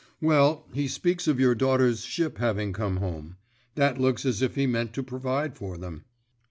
"Well, 0.19 0.65
he 0.73 0.87
speaks 0.87 1.27
of 1.27 1.39
your 1.39 1.53
daughters' 1.53 2.01
ship 2.03 2.39
having 2.39 2.73
come 2.73 2.97
home. 2.97 3.35
That 3.75 4.01
looks 4.01 4.25
as 4.25 4.41
if 4.41 4.55
he 4.55 4.65
meant 4.65 4.93
to 4.93 5.03
provide 5.03 5.55
for 5.55 5.77
them." 5.77 6.05